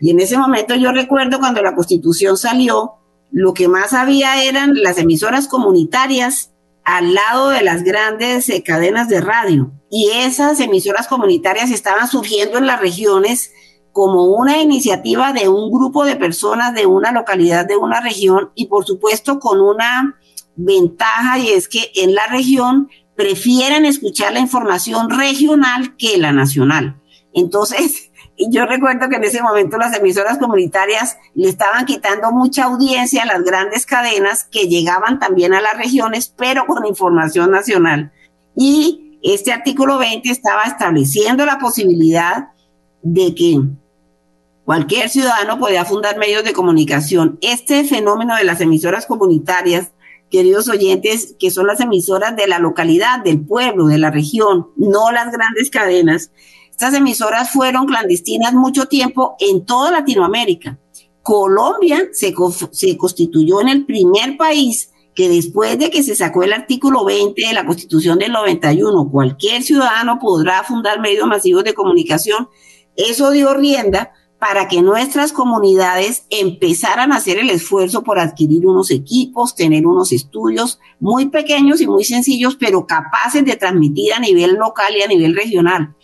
[0.00, 2.92] Y en ese momento yo recuerdo cuando la Constitución salió,
[3.30, 6.52] lo que más había eran las emisoras comunitarias
[6.86, 9.72] al lado de las grandes eh, cadenas de radio.
[9.90, 13.52] Y esas emisoras comunitarias estaban surgiendo en las regiones
[13.90, 18.66] como una iniciativa de un grupo de personas de una localidad, de una región, y
[18.66, 20.16] por supuesto con una
[20.54, 27.02] ventaja y es que en la región prefieren escuchar la información regional que la nacional.
[27.32, 28.05] Entonces,
[28.50, 33.26] yo recuerdo que en ese momento las emisoras comunitarias le estaban quitando mucha audiencia a
[33.26, 38.12] las grandes cadenas que llegaban también a las regiones, pero con información nacional.
[38.54, 42.50] Y este artículo 20 estaba estableciendo la posibilidad
[43.02, 43.60] de que
[44.66, 47.38] Cualquier ciudadano podía fundar medios de comunicación.
[47.40, 49.92] Este fenómeno de las emisoras comunitarias,
[50.28, 55.12] queridos oyentes, que son las emisoras de la localidad, del pueblo, de la región, no
[55.12, 56.32] las grandes cadenas,
[56.76, 60.78] estas emisoras fueron clandestinas mucho tiempo en toda Latinoamérica.
[61.22, 67.06] Colombia se, constituyó en el primer país que después de que se sacó el artículo
[67.06, 72.50] 20 de la Constitución del 91, cualquier ciudadano podrá fundar medios masivos de comunicación,
[72.94, 78.90] eso dio rienda para que nuestras comunidades empezaran a hacer el esfuerzo por adquirir unos
[78.90, 84.56] equipos, tener unos estudios muy pequeños y muy sencillos, pero capaces de transmitir a nivel
[84.56, 85.96] local y a nivel regional.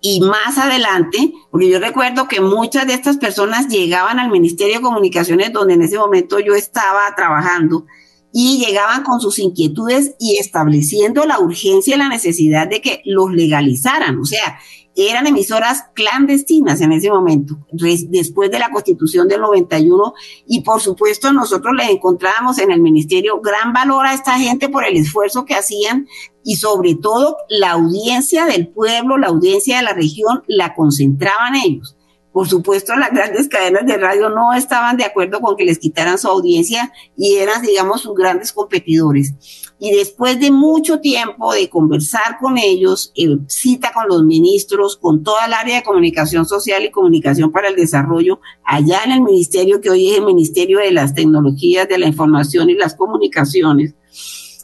[0.00, 4.82] Y más adelante, porque yo recuerdo que muchas de estas personas llegaban al Ministerio de
[4.82, 7.84] Comunicaciones, donde en ese momento yo estaba trabajando,
[8.32, 13.32] y llegaban con sus inquietudes y estableciendo la urgencia y la necesidad de que los
[13.32, 14.18] legalizaran.
[14.18, 14.58] O sea,
[14.96, 20.14] eran emisoras clandestinas en ese momento, después de la constitución del 91,
[20.46, 24.84] y por supuesto nosotros le encontrábamos en el ministerio gran valor a esta gente por
[24.84, 26.08] el esfuerzo que hacían
[26.42, 31.94] y sobre todo la audiencia del pueblo, la audiencia de la región, la concentraban ellos.
[32.32, 36.18] Por supuesto, las grandes cadenas de radio no estaban de acuerdo con que les quitaran
[36.18, 39.34] su audiencia y eran, digamos, sus grandes competidores.
[39.80, 45.22] Y después de mucho tiempo de conversar con ellos, eh, cita con los ministros, con
[45.22, 49.80] toda el área de comunicación social y comunicación para el desarrollo, allá en el ministerio
[49.80, 53.94] que hoy es el Ministerio de las Tecnologías de la Información y las Comunicaciones,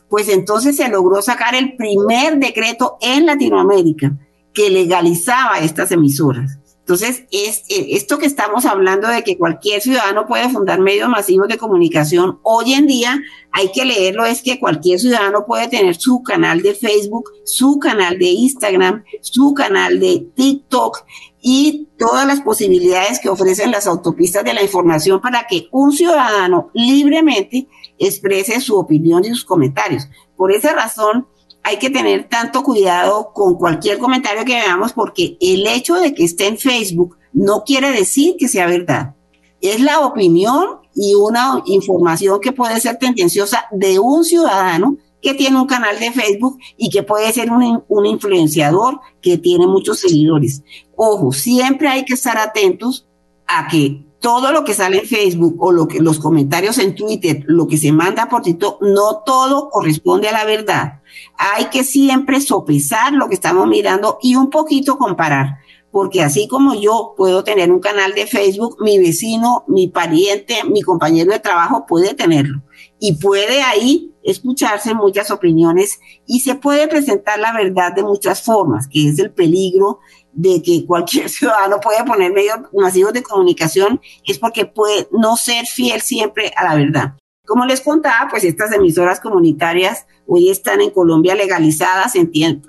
[0.09, 4.19] pues entonces se logró sacar el primer decreto en Latinoamérica
[4.53, 6.59] que legalizaba estas emisoras.
[6.85, 11.49] Entonces, es, eh, esto que estamos hablando de que cualquier ciudadano puede fundar medios masivos
[11.49, 16.23] de comunicación, hoy en día hay que leerlo, es que cualquier ciudadano puede tener su
[16.23, 21.07] canal de Facebook, su canal de Instagram, su canal de TikTok
[21.41, 26.71] y todas las posibilidades que ofrecen las autopistas de la información para que un ciudadano
[26.75, 27.67] libremente
[27.99, 30.07] exprese su opinión y sus comentarios.
[30.37, 31.29] Por esa razón,
[31.65, 36.25] hay que tener tanto cuidado con cualquier comentario que veamos porque el hecho de que
[36.25, 39.15] esté en Facebook no quiere decir que sea verdad.
[39.63, 45.59] Es la opinión y una información que puede ser tendenciosa de un ciudadano que tiene
[45.59, 50.63] un canal de Facebook y que puede ser un, influenciador que tiene muchos seguidores.
[50.97, 53.09] Ojo, siempre hay que estar atentos
[53.47, 57.45] a que todo lo que sale en Facebook o lo que los comentarios en Twitter,
[57.47, 61.03] lo que se manda por TikTok, no todo corresponde a la verdad.
[61.37, 65.59] Hay que siempre sopesar lo que estamos mirando y un poquito comparar,
[65.91, 70.81] porque así como yo puedo tener un canal de Facebook, mi vecino, mi pariente, mi
[70.81, 72.63] compañero de trabajo puede tenerlo
[72.99, 78.89] y puede ahí escucharse muchas opiniones y se puede presentar la verdad de muchas formas,
[78.89, 79.99] que es el peligro
[80.35, 85.67] de que cualquier ciudadano puede poner medios masivos de comunicación es porque puede no ser
[85.67, 87.15] fiel siempre a la verdad.
[87.47, 92.15] Como les contaba, pues estas emisoras comunitarias hoy están en Colombia legalizadas,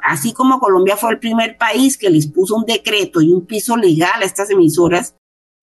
[0.03, 3.77] así como Colombia fue el primer país que les puso un decreto y un piso
[3.77, 5.15] legal a estas emisoras,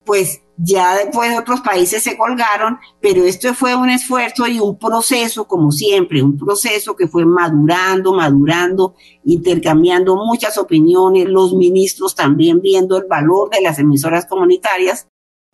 [0.03, 5.45] pues ya después otros países se colgaron, pero esto fue un esfuerzo y un proceso,
[5.47, 12.97] como siempre, un proceso que fue madurando, madurando, intercambiando muchas opiniones, los ministros también viendo
[12.97, 15.07] el valor de las emisoras comunitarias,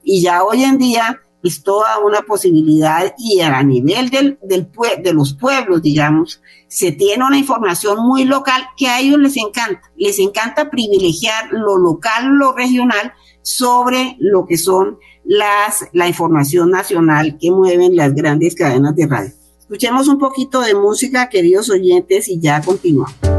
[0.04, 4.70] y ya hoy en día es toda una posibilidad y a nivel del, del
[5.02, 9.82] de los pueblos, digamos, se tiene una información muy local que a ellos les encanta.
[9.96, 13.14] Les encanta privilegiar lo local, lo regional
[13.50, 19.32] sobre lo que son las, la información nacional que mueven las grandes cadenas de radio.
[19.60, 23.39] Escuchemos un poquito de música, queridos oyentes, y ya continuamos.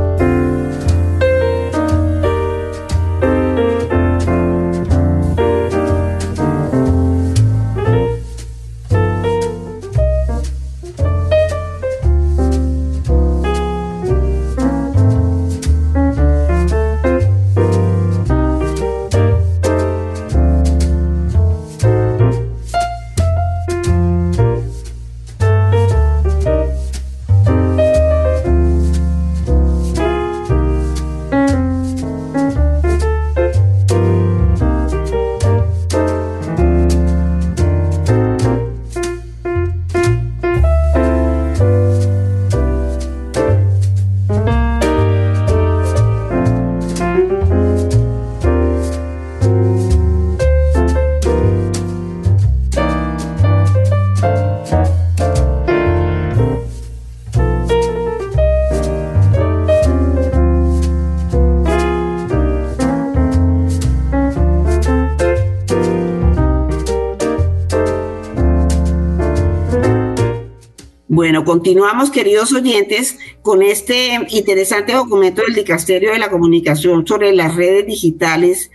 [71.51, 77.85] Continuamos, queridos oyentes, con este interesante documento del Dicasterio de la Comunicación sobre las redes
[77.87, 78.71] digitales,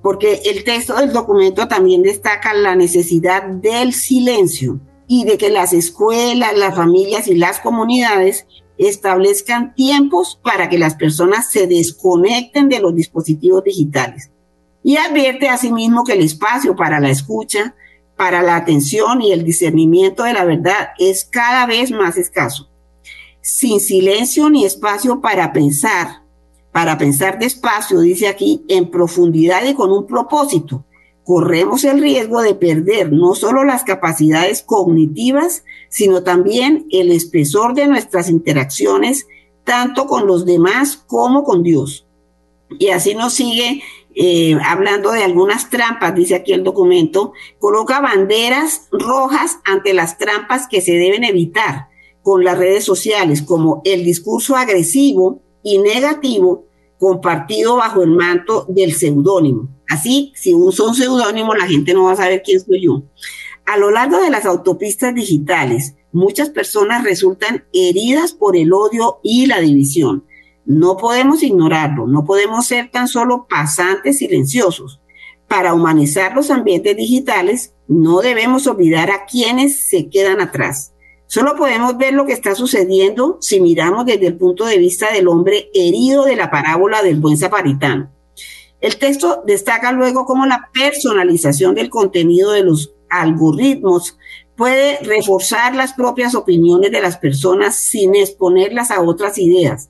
[0.00, 4.78] porque el texto del documento también destaca la necesidad del silencio
[5.08, 8.46] y de que las escuelas, las familias y las comunidades
[8.78, 14.30] establezcan tiempos para que las personas se desconecten de los dispositivos digitales.
[14.84, 17.74] Y advierte asimismo que el espacio para la escucha,
[18.20, 22.68] para la atención y el discernimiento de la verdad es cada vez más escaso.
[23.40, 26.22] Sin silencio ni espacio para pensar,
[26.70, 30.84] para pensar despacio, dice aquí, en profundidad y con un propósito,
[31.24, 37.86] corremos el riesgo de perder no solo las capacidades cognitivas, sino también el espesor de
[37.86, 39.28] nuestras interacciones,
[39.64, 42.06] tanto con los demás como con Dios.
[42.78, 43.82] Y así nos sigue
[44.14, 50.66] eh, hablando de algunas trampas, dice aquí el documento, coloca banderas rojas ante las trampas
[50.68, 51.88] que se deben evitar
[52.22, 56.66] con las redes sociales, como el discurso agresivo y negativo
[56.98, 59.68] compartido bajo el manto del seudónimo.
[59.88, 63.02] Así, si uso un seudónimo, la gente no va a saber quién soy yo.
[63.64, 69.46] A lo largo de las autopistas digitales, muchas personas resultan heridas por el odio y
[69.46, 70.24] la división.
[70.70, 75.00] No podemos ignorarlo, no podemos ser tan solo pasantes silenciosos.
[75.48, 80.94] Para humanizar los ambientes digitales, no debemos olvidar a quienes se quedan atrás.
[81.26, 85.26] Solo podemos ver lo que está sucediendo si miramos desde el punto de vista del
[85.26, 88.12] hombre herido de la parábola del buen samaritano.
[88.80, 94.16] El texto destaca luego cómo la personalización del contenido de los algoritmos
[94.54, 99.89] puede reforzar las propias opiniones de las personas sin exponerlas a otras ideas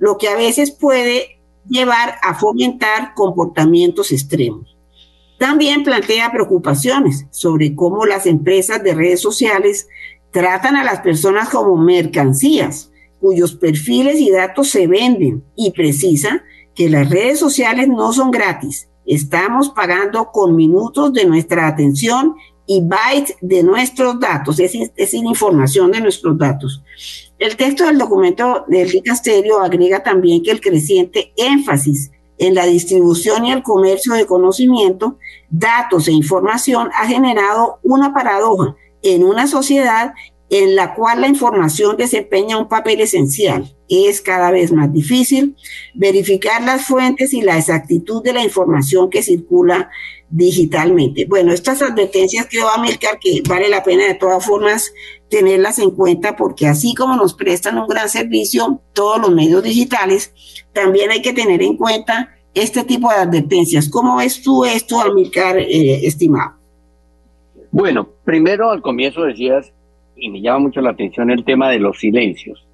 [0.00, 4.76] lo que a veces puede llevar a fomentar comportamientos extremos.
[5.38, 9.86] También plantea preocupaciones sobre cómo las empresas de redes sociales
[10.32, 12.90] tratan a las personas como mercancías,
[13.20, 16.42] cuyos perfiles y datos se venden y precisa
[16.74, 18.88] que las redes sociales no son gratis.
[19.04, 22.34] Estamos pagando con minutos de nuestra atención
[22.66, 26.82] y bytes de nuestros datos, es, es información de nuestros datos.
[27.40, 33.46] El texto del documento del dicasterio agrega también que el creciente énfasis en la distribución
[33.46, 35.18] y el comercio de conocimiento,
[35.48, 40.12] datos e información ha generado una paradoja en una sociedad
[40.50, 43.74] en la cual la información desempeña un papel esencial.
[43.88, 45.56] Es cada vez más difícil
[45.94, 49.88] verificar las fuentes y la exactitud de la información que circula
[50.30, 51.26] digitalmente.
[51.26, 54.92] Bueno, estas advertencias que va a marcar que vale la pena de todas formas
[55.28, 60.32] tenerlas en cuenta porque así como nos prestan un gran servicio todos los medios digitales,
[60.72, 63.88] también hay que tener en cuenta este tipo de advertencias.
[63.88, 66.54] ¿Cómo ves tú esto, Amilcar, eh, estimado?
[67.72, 69.72] Bueno, primero al comienzo decías,
[70.16, 72.66] y me llama mucho la atención el tema de los silencios.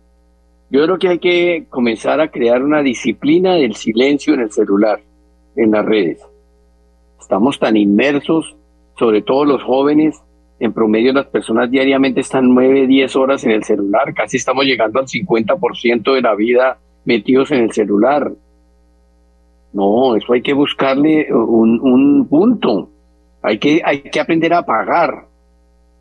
[0.70, 5.00] Yo creo que hay que comenzar a crear una disciplina del silencio en el celular,
[5.54, 6.20] en las redes.
[7.20, 8.56] Estamos tan inmersos,
[8.98, 10.22] sobre todo los jóvenes,
[10.58, 14.98] en promedio las personas diariamente están 9, 10 horas en el celular, casi estamos llegando
[14.98, 18.32] al 50% de la vida metidos en el celular.
[19.72, 22.88] No, eso hay que buscarle un, punto.
[23.42, 25.26] Hay que, hay que aprender a apagar.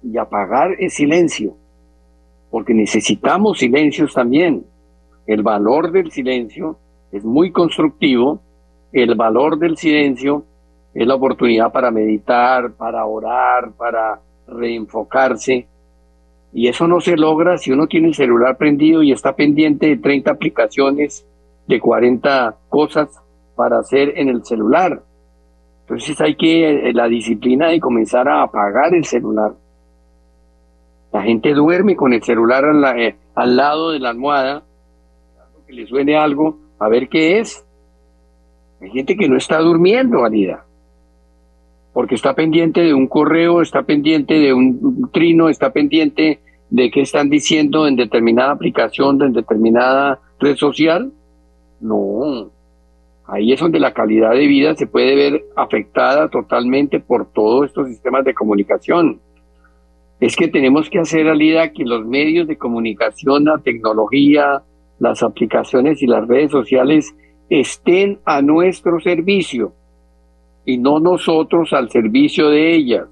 [0.02, 1.58] y apagar el silencio,
[2.52, 4.64] porque necesitamos silencios también.
[5.26, 6.78] El valor del silencio
[7.12, 8.40] es muy constructivo,
[8.94, 10.46] el valor del silencio
[10.96, 15.68] es la oportunidad para meditar, para orar, para reenfocarse.
[16.54, 19.98] Y eso no se logra si uno tiene el celular prendido y está pendiente de
[19.98, 21.28] 30 aplicaciones,
[21.68, 23.10] de 40 cosas
[23.58, 25.04] para hacer en el celular.
[25.82, 29.54] Entonces hay que eh, la disciplina de comenzar a apagar el celular.
[31.12, 34.64] La gente duerme con el celular al, eh, al lado de la almohada,
[35.68, 37.66] que le suene algo, a ver qué es.
[38.82, 40.65] Hay gente que no está durmiendo, Valida,
[41.96, 47.00] porque está pendiente de un correo, está pendiente de un trino, está pendiente de qué
[47.00, 51.14] están diciendo en determinada aplicación, en determinada red social.
[51.80, 52.52] No,
[53.28, 57.88] Ahí es donde la calidad de vida se puede ver afectada totalmente por todos estos
[57.88, 59.22] sistemas de comunicación.
[60.20, 64.64] Es que tenemos que hacer realidad que los medios de comunicación, la tecnología,
[65.00, 67.16] las aplicaciones y las redes sociales
[67.50, 69.72] estén a nuestro servicio
[70.66, 73.06] y no nosotros al servicio de ellas,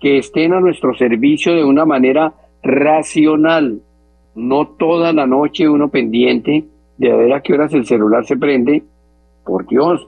[0.00, 3.80] que estén a nuestro servicio de una manera racional,
[4.34, 6.64] no toda la noche uno pendiente
[6.98, 8.82] de ver a qué horas el celular se prende
[9.44, 10.06] por Dios.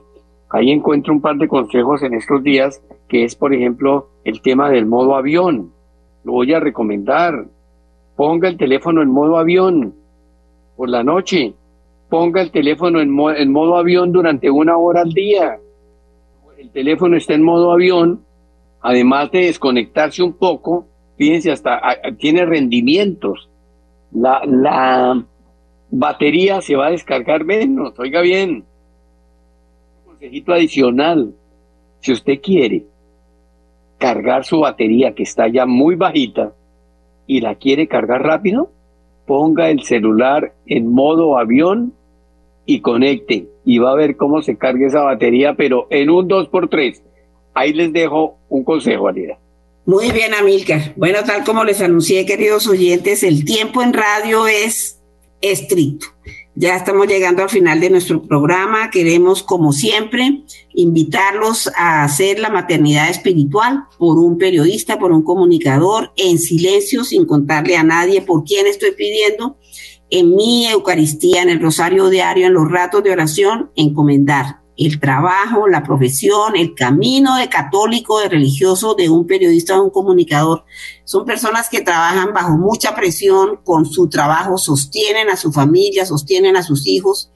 [0.49, 4.69] Ahí encuentro un par de consejos en estos días, que es, por ejemplo, el tema
[4.69, 5.71] del modo avión.
[6.23, 7.45] Lo voy a recomendar.
[8.15, 9.93] Ponga el teléfono en modo avión
[10.75, 11.53] por la noche.
[12.09, 15.59] Ponga el teléfono en, en modo avión durante una hora al día.
[16.59, 18.25] El teléfono está en modo avión,
[18.81, 20.87] además de desconectarse un poco,
[21.17, 21.81] fíjense, hasta
[22.17, 23.49] tiene rendimientos.
[24.11, 25.25] La, la
[25.89, 28.65] batería se va a descargar menos, oiga bien
[30.19, 31.33] consejito adicional.
[32.01, 32.85] Si usted quiere
[33.97, 36.53] cargar su batería que está ya muy bajita
[37.25, 38.69] y la quiere cargar rápido,
[39.25, 41.93] ponga el celular en modo avión
[42.65, 47.03] y conecte y va a ver cómo se carga esa batería, pero en un 2x3.
[47.53, 49.37] Ahí les dejo un consejo, Alida.
[49.85, 50.93] Muy bien, Amílcar.
[50.95, 54.99] Bueno, tal como les anuncié, queridos oyentes, el tiempo en radio es
[55.39, 56.07] estricto.
[56.55, 58.89] Ya estamos llegando al final de nuestro programa.
[58.89, 60.41] Queremos, como siempre,
[60.73, 67.27] invitarlos a hacer la maternidad espiritual por un periodista, por un comunicador, en silencio, sin
[67.27, 69.57] contarle a nadie por quién estoy pidiendo,
[70.09, 75.67] en mi Eucaristía, en el Rosario Diario, en los ratos de oración, encomendar el trabajo,
[75.67, 80.63] la profesión, el camino de católico, de religioso, de un periodista, de un comunicador.
[81.03, 86.55] Son personas que trabajan bajo mucha presión, con su trabajo sostienen a su familia, sostienen
[86.55, 87.29] a sus hijos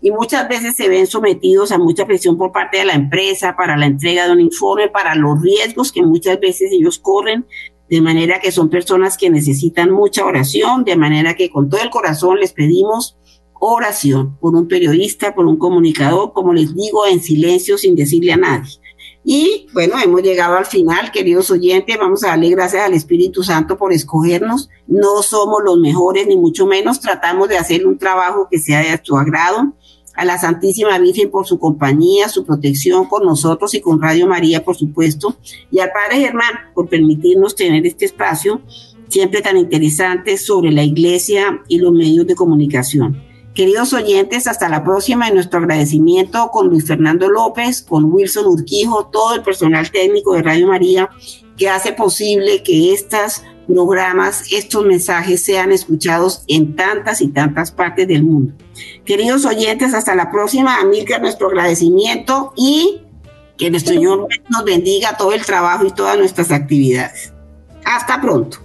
[0.00, 3.76] y muchas veces se ven sometidos a mucha presión por parte de la empresa para
[3.76, 7.46] la entrega de un informe, para los riesgos que muchas veces ellos corren,
[7.88, 11.90] de manera que son personas que necesitan mucha oración, de manera que con todo el
[11.90, 13.16] corazón les pedimos
[13.58, 18.36] oración por un periodista, por un comunicador, como les digo, en silencio, sin decirle a
[18.36, 18.78] nadie.
[19.28, 21.98] Y bueno, hemos llegado al final, queridos oyentes.
[21.98, 24.68] Vamos a darle gracias al Espíritu Santo por escogernos.
[24.86, 27.00] No somos los mejores, ni mucho menos.
[27.00, 29.74] Tratamos de hacer un trabajo que sea de su agrado.
[30.16, 34.64] A la Santísima Virgen por su compañía, su protección con nosotros y con Radio María,
[34.64, 35.36] por supuesto.
[35.70, 38.62] Y al Padre Germán por permitirnos tener este espacio
[39.08, 43.22] siempre tan interesante sobre la iglesia y los medios de comunicación.
[43.54, 49.06] Queridos oyentes, hasta la próxima y nuestro agradecimiento con Luis Fernando López, con Wilson Urquijo,
[49.06, 51.08] todo el personal técnico de Radio María
[51.56, 58.06] que hace posible que estos programas, estos mensajes sean escuchados en tantas y tantas partes
[58.06, 58.52] del mundo.
[59.04, 60.80] Queridos oyentes, hasta la próxima.
[60.80, 63.02] Amilcar, nuestro agradecimiento y
[63.56, 67.32] que nuestro Señor nos bendiga todo el trabajo y todas nuestras actividades.
[67.84, 68.58] Hasta pronto.